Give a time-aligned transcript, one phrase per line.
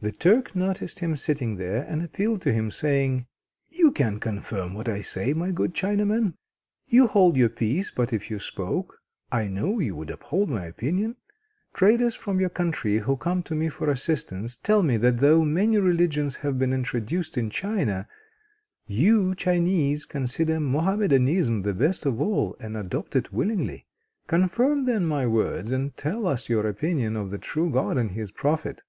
[0.00, 3.26] The Turk noticed him sitting there, and appealed to him, saying:
[3.70, 6.34] "You can confirm what I say, my good Chinaman.
[6.88, 9.00] You hold your peace, but if you spoke
[9.30, 11.16] I know you would uphold my opinion.
[11.72, 15.78] Traders from your country, who come to me for assistance, tell me that though many
[15.78, 18.08] religions have been introduced into China,
[18.86, 23.86] you Chinese consider Mohammedanism the best of all, and adopt it willingly.
[24.28, 28.16] Confirm, then, my words, and tell us your opinion of the true God and of
[28.16, 28.82] His prophet."